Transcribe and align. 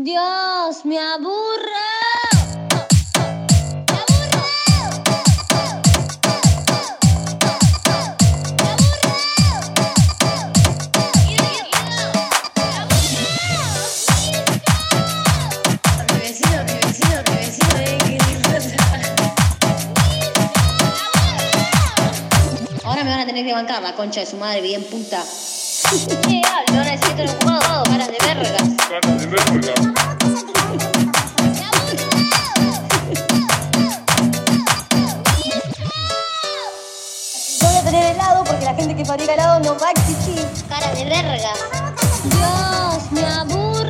Dios, 0.00 0.84
me 0.84 0.96
aburre. 0.96 1.34
Ahora 22.84 23.02
me 23.02 23.10
van 23.10 23.18
a 23.18 23.26
tener 23.26 23.44
que 23.44 23.52
bancar 23.52 23.82
la 23.82 23.96
concha 23.96 24.20
de 24.20 24.26
su 24.26 24.36
madre 24.36 24.60
bien 24.60 24.84
puta. 24.84 25.24
¿Qué 26.28 26.42
hablo? 26.44 26.82
Ahora 26.82 26.92
un 27.42 27.48
porque 38.48 38.64
la 38.64 38.74
gente 38.74 38.96
que 38.96 39.04
fabrica 39.04 39.34
helado 39.34 39.60
no 39.60 39.78
va 39.78 39.88
a 39.88 39.92
existir. 39.92 40.44
Cara 40.68 40.92
de 40.94 41.04
verga. 41.04 41.52
Dios, 42.24 43.12
me 43.12 43.24
aburre. 43.24 43.88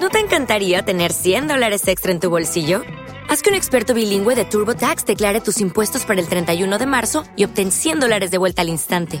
¿No 0.00 0.08
te 0.08 0.18
encantaría 0.18 0.82
tener 0.82 1.12
100 1.12 1.48
dólares 1.48 1.86
extra 1.86 2.10
en 2.10 2.20
tu 2.20 2.28
bolsillo? 2.28 2.82
Haz 3.28 3.42
que 3.42 3.50
un 3.50 3.54
experto 3.54 3.94
bilingüe 3.94 4.34
de 4.34 4.44
TurboTax 4.44 5.04
declare 5.04 5.40
tus 5.40 5.60
impuestos 5.60 6.04
para 6.04 6.20
el 6.20 6.26
31 6.26 6.78
de 6.78 6.86
marzo 6.86 7.22
y 7.36 7.44
obtén 7.44 7.70
100 7.70 8.00
dólares 8.00 8.32
de 8.32 8.38
vuelta 8.38 8.62
al 8.62 8.68
instante. 8.68 9.20